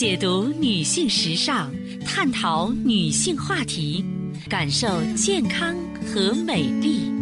[0.00, 1.70] 解读女性时尚，
[2.06, 4.02] 探讨女性话题，
[4.48, 7.12] 感受健康和美丽。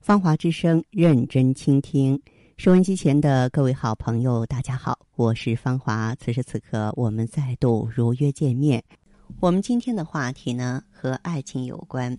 [0.00, 2.20] 芳华之声，认真倾听。
[2.56, 6.12] 收音机前的各位好朋友，大家好，我是芳华。
[6.16, 8.82] 此时此刻，我们再度如约见面。
[9.38, 12.18] 我们今天的话题呢，和爱情有关。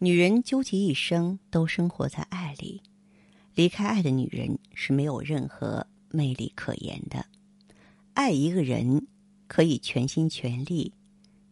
[0.00, 2.82] 女人究其一生都生活在爱里，
[3.54, 7.24] 离开爱的女人是没有任何魅力可言的。
[8.14, 9.06] 爱一个人
[9.46, 10.92] 可以全心全力，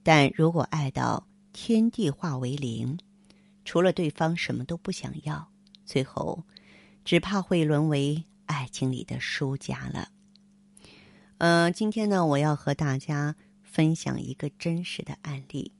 [0.02, 2.98] 但如果爱到天地化为零，
[3.64, 5.48] 除了对方什么都不想要，
[5.84, 6.42] 最后
[7.04, 10.08] 只怕会沦为爱情里的输家了。
[11.38, 15.72] 嗯，今天呢，我要和大家分享一个真实的案例，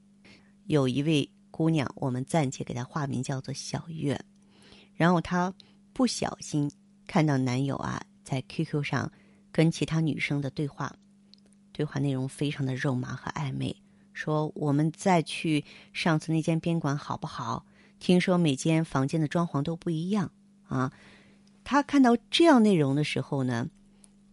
[0.65, 1.29] 有一位。
[1.57, 4.19] 姑娘，我们暂且给她化名叫做小月。
[4.93, 5.53] 然后她
[5.93, 6.69] 不小心
[7.07, 9.09] 看到男友啊在 QQ 上
[9.53, 10.93] 跟其他女生的对话，
[11.71, 13.73] 对话内容非常的肉麻和暧昧，
[14.11, 17.65] 说我们再去上次那间宾馆好不好？
[17.99, 20.31] 听说每间房间的装潢都不一样
[20.67, 20.91] 啊。
[21.63, 23.69] 她看到这样内容的时候呢，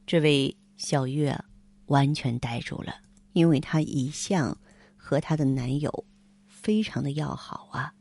[0.06, 1.38] 这位小月
[1.86, 2.94] 完全呆住了，
[3.34, 4.56] 因为她一向
[4.96, 6.04] 和她的男友。
[6.46, 7.92] 非常的要好啊，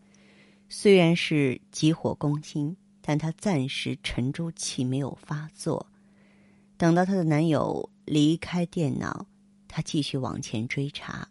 [0.69, 5.87] 虽然是急火攻心，但她暂时沉住气没有发作。
[6.77, 9.25] 等到她的男友离开电脑，
[9.67, 11.27] 她继续往前追查。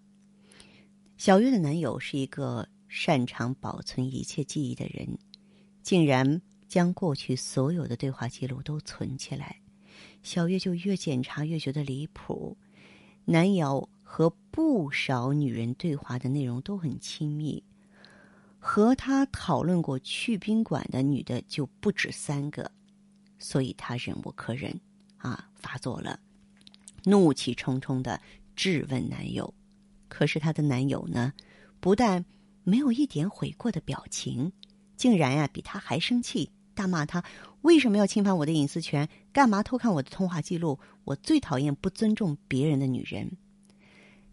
[1.16, 5.18] 小月的男友是一个擅长保存一切记忆的人，
[5.82, 9.56] 竟然将过去所有的对话记录都存起来。
[10.22, 12.56] 小月就越检查越觉得离谱，
[13.24, 13.88] 男友。
[14.12, 17.62] 和不少女人对话的内容都很亲密，
[18.62, 22.70] 和他讨论过去宾馆的女的就不止三个，
[23.39, 24.78] 所以他忍无可忍，
[25.16, 26.20] 啊，发作了，
[27.05, 28.20] 怒气冲冲的
[28.55, 29.53] 质问男友。
[30.08, 31.32] 可是她的男友呢，
[31.81, 32.25] 不但
[32.62, 34.53] 没有一点悔过的表情，
[34.94, 37.25] 竟然呀比他还生气，大骂他
[37.62, 39.09] 为什么要侵犯我的隐私权？
[39.32, 40.78] 干嘛偷看我的通话记录？
[41.04, 43.38] 我最讨厌不尊重别人的女人。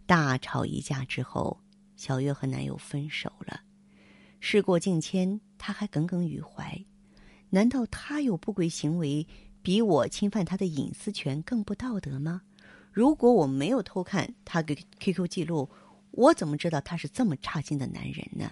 [0.06, 1.62] 大吵一架之后，
[1.96, 3.62] 小月和男友分手了。
[4.40, 6.86] 事过境迁，她还耿耿于怀。
[7.50, 9.26] 难道他有不轨行为，
[9.62, 12.42] 比我侵犯他的隐私权更不道德吗？
[12.92, 15.70] 如果我没有偷看他的 QQ 记录，
[16.12, 18.52] 我怎么知道他是这么差劲的男人呢？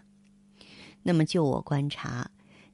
[1.04, 2.32] 那么，就我观察，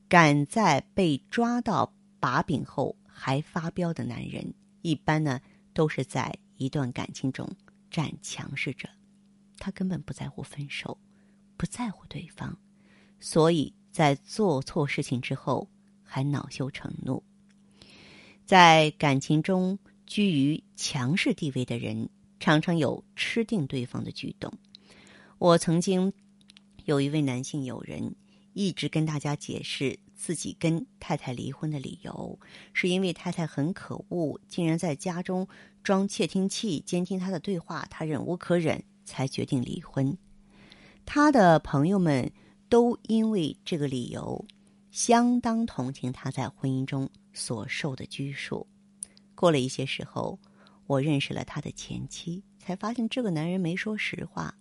[0.07, 5.41] 敢在被抓到把柄后还发飙的男人，一般呢
[5.73, 7.49] 都是在一段感情中。
[7.89, 8.87] 占强势者，
[9.57, 10.97] 他根本不在乎分手，
[11.57, 12.57] 不在乎对方，
[13.21, 15.69] 所以在做错事情之后
[16.03, 17.23] 还恼羞成怒。
[18.45, 22.09] 在感情中居于强势地位的人，
[22.41, 24.51] 常常有吃定对方的举动。
[25.37, 26.11] 我曾经
[26.83, 28.13] 有一位男性友人，
[28.51, 32.37] 一直跟大家解释自己跟太太离婚的理由，
[32.73, 35.47] 是因为太太很可恶，竟然在家中。
[35.83, 40.15] 装窃听器监听他的对话，他忍无可忍，才决定离婚。
[41.07, 42.31] 他的朋友们
[42.71, 44.45] 都因为这个理由，
[44.91, 48.65] 相当同情他在婚姻中所受的拘束。
[49.35, 50.39] 过了一些时候，
[50.87, 54.55] 我认识了他的前妻，才发现这个男人没说实话。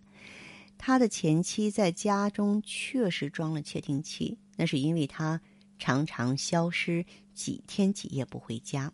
[0.76, 5.40] 他的前妻在家中确实装了窃听器，那是因为他
[5.78, 8.92] 常常消失几天几夜不回家，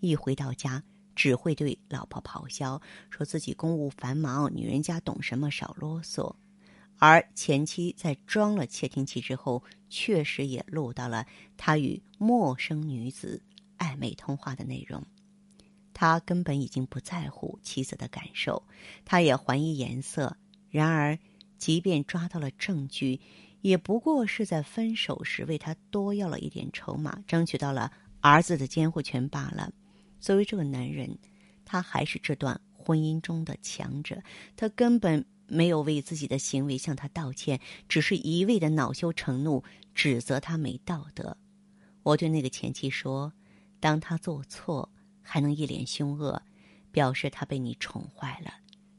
[0.00, 0.82] 一回到家。
[1.14, 2.80] 只会对老婆咆哮，
[3.10, 6.34] 说自己公务繁忙，女人家懂什么，少啰嗦。
[6.98, 11.26] 而前妻在装了窃听器之后，确实也录到了
[11.56, 13.40] 他与陌生女子
[13.78, 15.02] 暧昧通话的内容。
[15.94, 18.62] 他根本已经不在乎妻子的感受，
[19.04, 20.36] 他也怀疑颜色。
[20.70, 21.18] 然而，
[21.56, 23.20] 即便抓到了证据，
[23.62, 29.72] 也不过是在分手时为他多要了一点筹码，争取到了儿子的监护权罢了。
[30.20, 31.18] 作为这个男人，
[31.64, 34.22] 他还是这段婚姻中的强者，
[34.56, 37.58] 他根本没有为自己的行为向他道歉，
[37.88, 39.64] 只是一味的恼羞成怒，
[39.94, 41.36] 指责他没道德。
[42.02, 43.32] 我对那个前妻说
[43.80, 44.88] ：“当他做错，
[45.20, 46.40] 还能一脸凶恶，
[46.92, 48.52] 表示他被你宠坏了，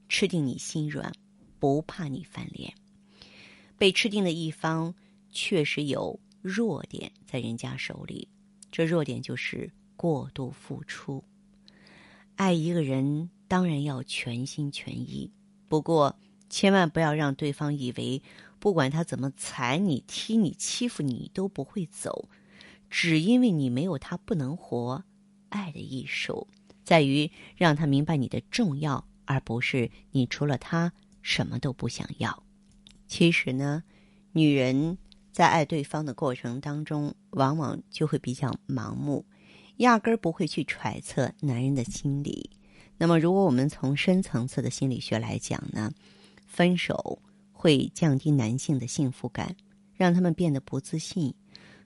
[0.10, 1.12] 吃定你心软，
[1.60, 2.74] 不怕你翻脸。
[3.78, 4.94] 被吃定的一方
[5.31, 8.28] 确实有弱点在人家手里，
[8.72, 11.22] 这弱点就是。”过度付出，
[12.38, 15.30] 爱一个人当然要全心全意，
[15.68, 16.18] 不过
[16.50, 18.22] 千万不要让对方以为
[18.60, 22.28] 不管他怎么踩你、踢你、欺负你都不会走，
[22.90, 25.04] 只因为你没有他不能活，
[25.50, 26.48] 爱的艺术，
[26.84, 30.92] 在于让他明白你的重要，而不是你除了他
[31.22, 32.44] 什么都不想要。
[33.07, 33.84] 其实呢，
[34.34, 34.98] 女人
[35.31, 39.25] 在爱对方的过程当中，往往就会比较盲目，
[39.78, 42.50] 压根儿不会去揣测男人的心理。
[42.98, 45.94] 那么，如果我们从深层次的心理学来讲呢，
[46.50, 47.22] 分手
[47.54, 49.56] 会降低男性的幸福感，
[49.94, 51.31] 让他们变得不自信，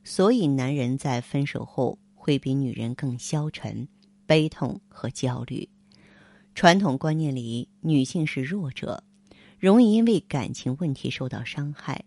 [0.05, 3.85] 所以男人在分手后会比女人更消沉、
[4.25, 5.67] 悲痛和焦虑。
[6.55, 9.03] 传统观念里，女性是弱者，
[9.59, 12.03] 容易因为感情问题受到伤害。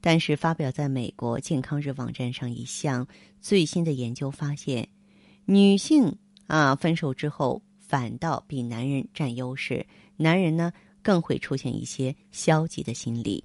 [0.00, 3.08] 但是，发表在美国健康日网站上一项
[3.40, 4.86] 最新的研究发现，
[5.46, 6.14] 女性
[6.46, 7.62] 啊分手之后。
[7.80, 9.86] 反倒比男人占优势，
[10.18, 10.70] 男人呢
[11.08, 13.42] 更会出现一些消极的心理。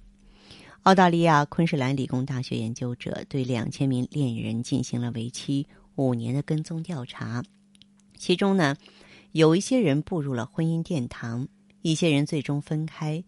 [0.82, 7.42] 澳大利亚昆士兰理工大学研究者对两千名恋人进行了为期五年的跟踪调查，
[8.18, 8.76] 其中呢，
[9.32, 11.48] 有一些人步入了婚姻殿堂，
[11.80, 13.24] 一些人最终分开。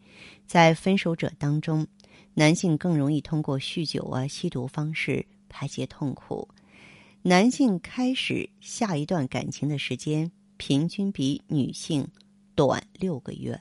[0.47, 1.87] 在分手者当中，
[2.35, 6.47] 男性更容易通过酗酒啊、吸毒方式排解痛苦，
[7.23, 10.31] 男性开始下一段感情的时间。
[10.59, 12.07] 平均比女性
[12.55, 13.59] 短六个月，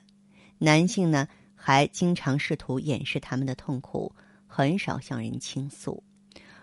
[0.58, 4.14] 男性呢还经常试图掩饰他们的痛苦，
[4.48, 6.04] 很少向人倾诉。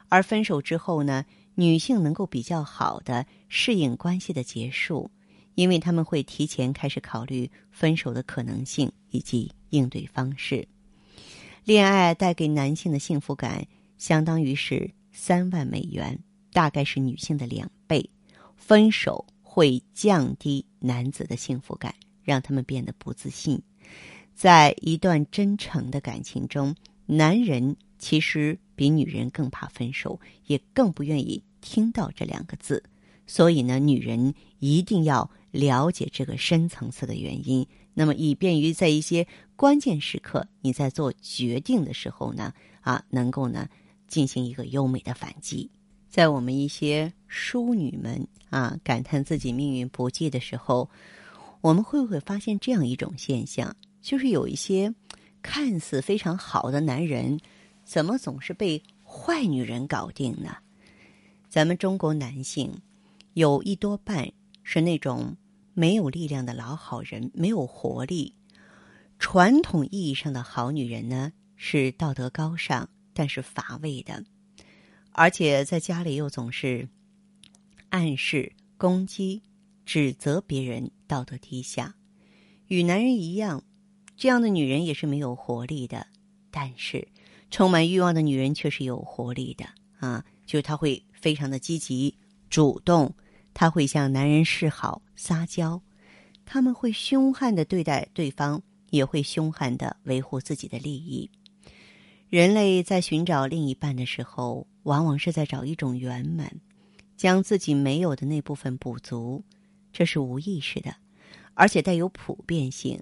[0.09, 1.25] 而分手之后呢，
[1.55, 5.11] 女性能够比较好的适应关系的结束，
[5.55, 10.67] 因为他们会提前开始考虑分手的可能性以及应对方式。
[11.65, 13.67] 恋爱带给男性的幸福感
[13.99, 16.19] 相当于是三万美元，
[16.53, 18.09] 大概是女性的两倍。
[18.57, 19.25] 分手。
[19.55, 23.61] 会降低男子的幸福感，让他们变得不自信。
[24.35, 26.75] 在一段真诚的感情中，
[27.07, 32.83] 男人其实比女人更怕分手，也更不愿意听到这两个字。
[33.27, 43.69] 所以呢，女人一定要了解这个深层次的原因，那么以便于在一些关键时刻，你在做决定的时候呢，啊，能够呢
[44.09, 45.71] 进行一个优美的反击。
[46.09, 50.91] 在我们一些淑女们啊感叹自己命运不济的时候，
[51.63, 53.75] 我们会不会发现这样一种现象？
[54.03, 54.93] 就是有一些
[55.41, 57.39] 看似非常好的男人，
[57.85, 60.57] 怎么总是被坏女人搞定呢？
[61.49, 62.71] 咱们中国男性
[63.35, 64.29] 有一多半
[64.65, 65.37] 是那种
[65.73, 68.35] 没有力量的老好人，没有活力。
[69.21, 74.25] 传统意义上的好女人呢，是道德高尚但是乏味的。
[75.13, 76.89] 而且在家里又总是
[77.91, 79.41] 暗示、攻击、
[79.85, 81.95] 指责别人道德低下，
[82.69, 83.63] 与男人一样，
[84.17, 86.07] 这样的女人也是没有活力的。
[86.51, 87.09] 但是，
[87.51, 89.65] 充满欲望的女人却是有活力的
[89.99, 90.25] 啊！
[90.45, 92.15] 就是她会非常的积极、
[92.51, 93.15] 主动，
[93.55, 95.81] 她会向男人示好、撒娇，
[96.45, 101.31] 他们会凶悍的对待对方，也会凶悍的维护自己的利益。
[102.29, 106.61] 人类在寻找另一半的时候，往往是在找一种圆满，
[107.17, 109.43] 将自己没有的那部分补足，
[109.93, 110.95] 这是无意识的，
[111.55, 113.01] 而且带有普遍性。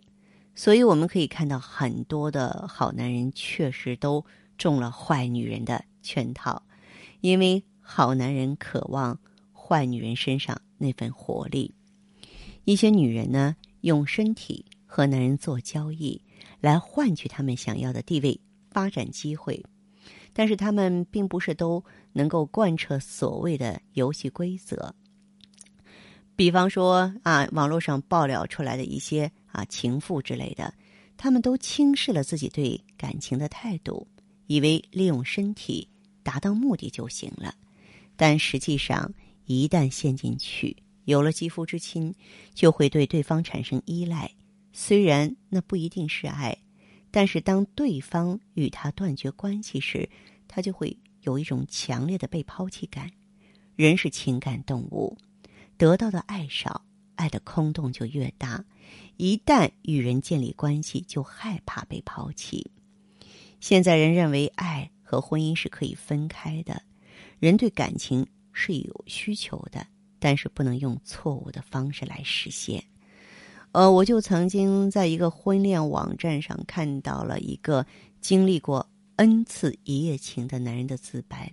[0.54, 4.24] 所以我们可以看到，很多的好男人确实都
[4.58, 6.62] 中了坏女人的圈套，
[7.20, 9.18] 因为好男人渴望
[9.52, 11.72] 坏女人身上那份活力。
[12.64, 16.20] 一些女人呢，用身体和男人做交易，
[16.60, 18.40] 来换取他们想要的地位。
[18.72, 19.60] 发展机会，
[20.32, 24.94] 但是他们并不是都能够贯彻所谓的游戏规则。
[26.40, 30.72] 比方说啊，网络上爆料出来的一些啊情妇之类的，
[31.18, 34.08] 他们都轻视了自己对感情的态度，
[34.46, 35.86] 以为利用身体
[36.22, 37.54] 达到目的就行了。
[38.16, 39.12] 但实际上，
[39.44, 42.14] 一旦陷进去，有了肌肤之亲，
[42.54, 44.30] 就会对对方产生依赖。
[44.72, 46.56] 虽然那不一定是爱。
[47.10, 50.08] 但是，当对方与他断绝关系时，
[50.48, 53.10] 他就会有一种强烈的被抛弃感。
[53.76, 55.18] 人是情感动物，
[55.80, 56.84] 得到的爱少，
[57.14, 58.62] 爱的空洞就越大。
[59.16, 62.70] 一旦与人建立关系，就害怕被抛弃。
[63.60, 66.82] 现在人认为爱和婚姻是可以分开的，
[67.38, 69.86] 人对感情是有需求的，
[70.18, 72.84] 但是不能用错误的方式来实现。
[73.72, 77.86] 呃，我就曾经在一个婚恋网站上看到了一个
[78.20, 81.50] 经历过 N 次一夜情的男人的自白。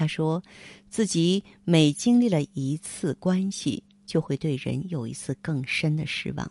[0.00, 0.42] 他说，
[0.88, 6.50] 自己每经历了一次关系，就会对人有一次更深的失望。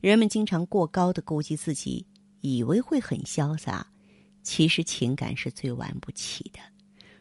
[0.00, 2.06] 人们经常过高的估计自己，
[2.40, 3.86] 以为会很潇洒，
[4.42, 6.60] 其实情感是最玩不起的，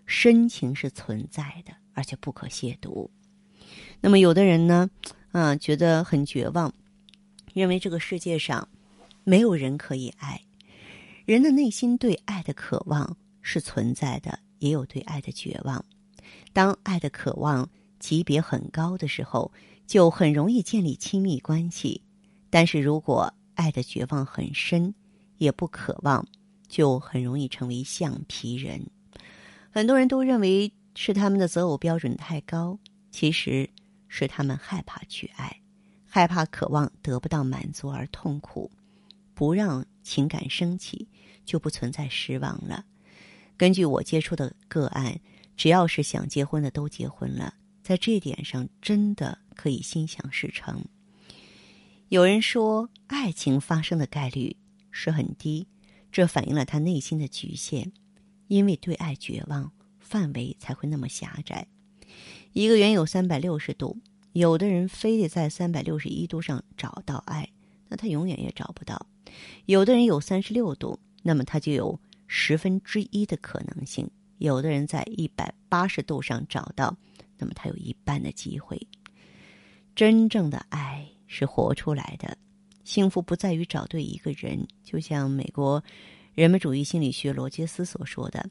[0.06, 3.10] 深情是存在的，而且不可亵渎。
[4.00, 4.90] 那么有的人呢，
[5.34, 6.74] 啊，觉得很绝望，
[7.54, 8.66] 认为这个世界上
[9.26, 10.42] 没有人可以爱。
[11.26, 15.84] 人的内心对爱的渴望是存在的，也有对爱的绝望。
[16.54, 19.52] 当爱的渴望级别很高的时候，
[19.86, 22.02] 就很容易建立亲密关系；
[22.50, 24.94] 但是如果爱的绝望很深，
[25.38, 26.28] 也不渴望，
[26.68, 28.86] 就很容易成为橡皮人。
[29.72, 32.78] 很多人都认为是他们的择偶标准太高，
[33.12, 33.70] 其实
[34.08, 35.62] 是他们害怕去爱，
[36.06, 38.72] 害怕渴望得不到满足而痛苦。
[39.34, 41.08] 不让情感升起，
[41.46, 42.84] 就不存在失望了。
[43.58, 45.20] 根据我接触的个案，
[45.56, 50.86] 只要是想结婚的都结婚了，在这点上真的可以心想事成。
[52.10, 54.56] 有人说，爱情发生的概率
[54.92, 55.68] 是很低，
[56.12, 57.92] 这反映了他内心的局限，
[58.48, 61.68] 因为对爱绝望，范围才会那么狭窄。
[62.54, 63.98] 一个圆有三百六十度，
[64.34, 67.50] 有的人非得在三百六十一度上找到爱，
[67.90, 68.96] 那他永远也找不到；
[69.66, 74.06] 有的人有三十六度，那么他就有十分之一的可能性；
[74.38, 76.96] 有的人在一百八十度上找到，
[77.38, 78.80] 那么他有一半的机会。
[79.96, 81.08] 真正的爱。
[81.30, 82.38] 是活出来的，
[82.86, 85.84] 幸福不在于找对一个人，就像美国
[86.34, 88.50] 人本主义心理学罗杰斯所说的：“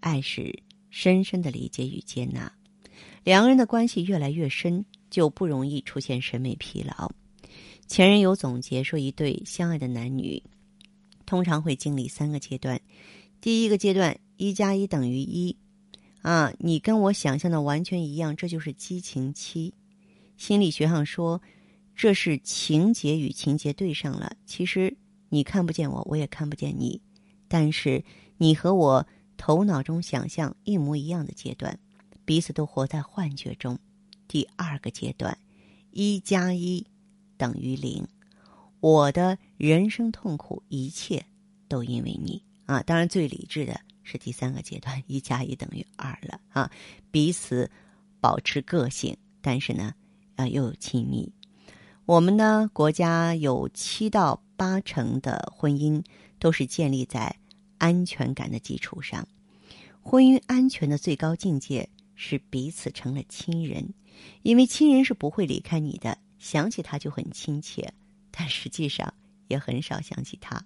[0.00, 2.50] 爱是深深的理解与接纳。”
[3.24, 7.12] 两个人的关系越来越深，就不容易出现审美疲劳。
[7.86, 10.42] 前人有总结说，一对相爱的男女
[11.26, 12.80] 通常会经历三个阶段。
[13.40, 15.56] 第一个阶段，一加一等于一，
[16.22, 19.74] 啊，你跟我想象的完全一样，这就是激情期。
[20.36, 21.40] 心理学上说。
[21.96, 24.36] 这是情节与情节对上了。
[24.46, 24.96] 其实
[25.28, 27.00] 你看不见我，我也看不见你，
[27.46, 28.04] 但是
[28.36, 31.78] 你和我头脑中想象一模一样的阶段，
[32.24, 33.78] 彼此都活在幻觉中。
[34.26, 35.38] 第二个阶段，
[35.92, 36.84] 一加一
[37.36, 38.04] 等于零，
[38.84, 41.24] 我的人生痛苦一切
[41.68, 42.82] 都因为你啊！
[42.82, 46.70] 当然，最理智的是第三个阶段， 一加一等于二了啊！
[47.10, 47.70] 彼此
[48.20, 49.94] 保持个性，但是呢，
[50.36, 51.32] 啊，又有亲密。
[52.04, 56.04] 我们呢，国家有七到八成的婚姻
[56.38, 57.34] 都是建立在
[57.78, 59.26] 安全感的基础上。
[60.02, 63.94] 婚姻安全的最高境界是彼此成了亲人，
[64.42, 67.90] 因为亲人是不会离开你的，想起他就很亲切，
[68.36, 69.14] 但实际上
[69.46, 70.60] 也很少想起他。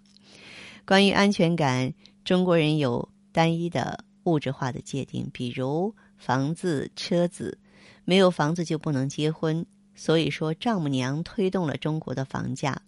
[0.87, 1.93] 关于安全感，
[2.25, 7.59] 中国人有单一的物质化的界定，比如房子、车子，
[8.05, 9.65] 没有房子就不能结婚。
[9.95, 12.81] 所以说，丈母娘推动了中国的房价。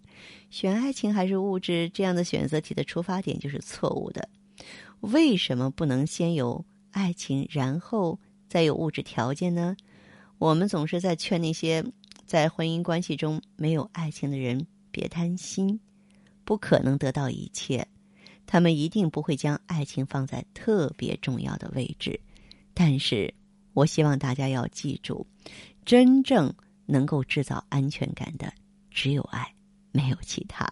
[0.49, 4.27] 选爱情还是物质这样的选择题的出发点就是错误的。
[5.01, 9.75] 为什么不能先有爱情，然后再有物质条件呢？
[10.37, 11.83] 我们总是在劝那些
[12.31, 15.77] 在婚姻关系中没有爱情的人别贪心，
[16.45, 17.85] 不可能得到一切。
[18.47, 22.17] 他们一定不会将爱情放在特别重要的位置。
[22.73, 23.33] 但是
[23.73, 25.27] 我希望大家要记住，
[25.83, 26.49] 真正。
[26.85, 28.51] 能够制造安全感的
[28.89, 29.53] 只有爱，
[29.91, 30.69] 没有其他。